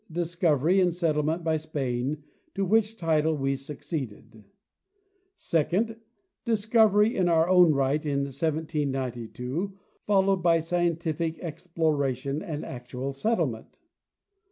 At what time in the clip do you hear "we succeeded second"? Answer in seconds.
3.37-5.95